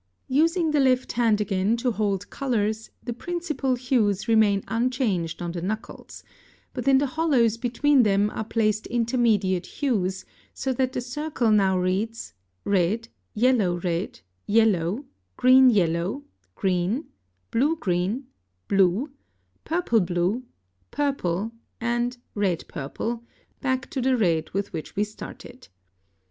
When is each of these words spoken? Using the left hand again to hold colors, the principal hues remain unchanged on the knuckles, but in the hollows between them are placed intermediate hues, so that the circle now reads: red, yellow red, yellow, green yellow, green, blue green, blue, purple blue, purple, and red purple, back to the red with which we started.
Using 0.33 0.71
the 0.71 0.79
left 0.79 1.11
hand 1.11 1.39
again 1.41 1.77
to 1.77 1.91
hold 1.91 2.31
colors, 2.31 2.89
the 3.03 3.13
principal 3.13 3.75
hues 3.75 4.27
remain 4.27 4.63
unchanged 4.67 5.43
on 5.43 5.51
the 5.51 5.61
knuckles, 5.61 6.23
but 6.73 6.87
in 6.87 6.97
the 6.97 7.05
hollows 7.05 7.55
between 7.57 8.01
them 8.01 8.31
are 8.31 8.43
placed 8.43 8.87
intermediate 8.87 9.67
hues, 9.67 10.25
so 10.55 10.73
that 10.73 10.93
the 10.93 11.01
circle 11.01 11.51
now 11.51 11.77
reads: 11.77 12.33
red, 12.65 13.09
yellow 13.35 13.75
red, 13.77 14.21
yellow, 14.47 15.05
green 15.37 15.69
yellow, 15.69 16.23
green, 16.55 17.05
blue 17.51 17.75
green, 17.75 18.25
blue, 18.67 19.11
purple 19.65 19.99
blue, 19.99 20.41
purple, 20.89 21.51
and 21.79 22.17
red 22.33 22.67
purple, 22.67 23.23
back 23.59 23.87
to 23.91 24.01
the 24.01 24.17
red 24.17 24.49
with 24.49 24.73
which 24.73 24.95
we 24.95 25.03
started. 25.03 25.67